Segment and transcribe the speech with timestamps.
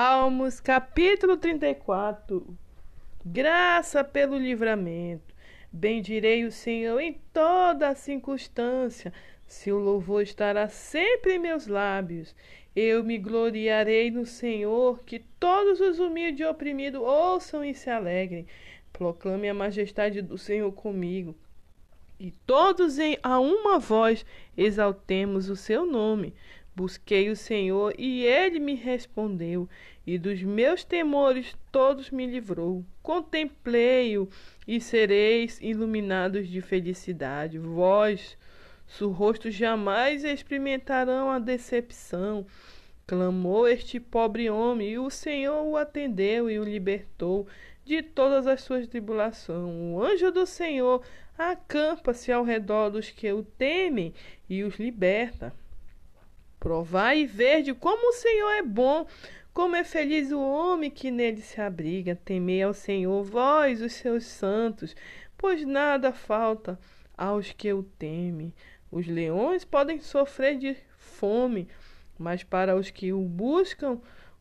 [0.00, 2.56] Salmos capítulo 34
[3.26, 5.34] Graça pelo livramento.
[5.72, 9.12] Bendirei o Senhor em toda circunstância.
[9.44, 12.32] Seu louvor estará sempre em meus lábios.
[12.76, 18.46] Eu me gloriarei no Senhor, que todos os humildes e oprimidos ouçam e se alegrem.
[18.92, 21.34] Proclame a majestade do Senhor comigo.
[22.20, 24.26] E todos em a uma voz
[24.56, 26.34] exaltemos o seu nome.
[26.74, 29.68] Busquei o Senhor e ele me respondeu,
[30.06, 32.84] e dos meus temores todos me livrou.
[33.02, 34.28] Contemplei-o
[34.66, 37.58] e sereis iluminados de felicidade.
[37.58, 38.36] Vós,
[38.86, 42.46] seu rosto jamais experimentarão a decepção.
[43.08, 47.46] Clamou este pobre homem, e o Senhor o atendeu e o libertou
[47.82, 49.64] de todas as suas tribulações.
[49.64, 51.02] O anjo do Senhor
[51.38, 54.12] acampa-se ao redor dos que o temem
[54.46, 55.54] e os liberta.
[56.60, 59.06] Provai e verde como o Senhor é bom,
[59.54, 62.14] como é feliz o homem que nele se abriga.
[62.14, 64.94] Temei ao Senhor, vós, os seus santos,
[65.38, 66.78] pois nada falta
[67.16, 68.52] aos que o temem.
[68.92, 71.66] Os leões podem sofrer de fome,
[72.18, 74.00] mas para os que o buscam,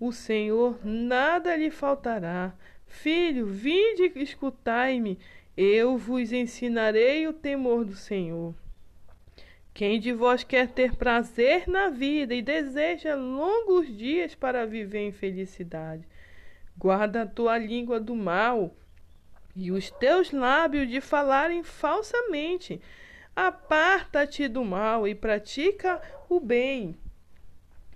[0.00, 2.54] o Senhor nada lhe faltará.
[2.86, 5.18] Filho, vinde e escutai-me,
[5.56, 8.54] eu vos ensinarei o temor do Senhor.
[9.74, 15.12] Quem de vós quer ter prazer na vida e deseja longos dias para viver em
[15.12, 16.08] felicidade?
[16.76, 18.74] Guarda a tua língua do mal
[19.54, 22.80] e os teus lábios de falarem falsamente.
[23.34, 26.96] Aparta-te do mal e pratica o bem.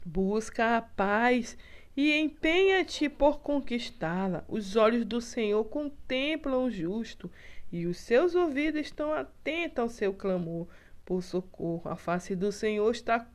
[0.05, 1.57] Busca a paz
[1.97, 4.45] e empenha-te por conquistá-la.
[4.49, 7.31] Os olhos do Senhor contemplam o justo
[7.71, 10.67] e os seus ouvidos estão atentos ao seu clamor
[11.05, 11.89] por socorro.
[11.89, 13.27] A face do Senhor está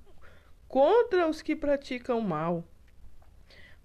[0.68, 2.68] contra os que praticam mal.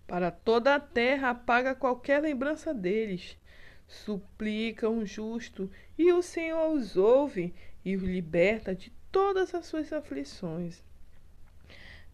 [0.06, 3.38] Para toda a terra apaga qualquer lembrança deles.
[3.86, 9.92] Suplica um justo, e o Senhor os ouve e os liberta de todas as suas
[9.92, 10.82] aflições.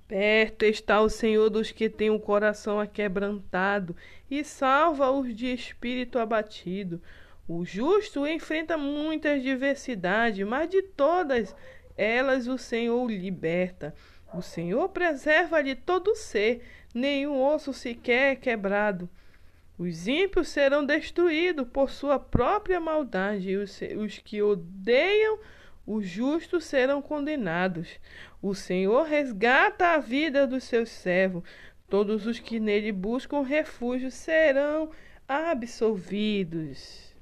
[0.08, 3.94] Perto está o Senhor dos que têm o coração aquebrantado
[4.30, 7.00] e salva-os de espírito abatido.
[7.46, 11.54] O justo enfrenta muitas diversidades, mas de todas
[11.94, 13.94] elas o Senhor o liberta.
[14.32, 16.62] O Senhor preserva-lhe todo ser,
[16.94, 19.10] nenhum osso sequer é quebrado.
[19.78, 25.38] Os ímpios serão destruídos por sua própria maldade, e os, os que odeiam
[25.88, 27.98] o justo serão condenados.
[28.42, 31.42] O Senhor resgata a vida dos seus servos.
[31.88, 34.90] Todos os que nele buscam refúgio serão
[35.26, 37.16] absolvidos.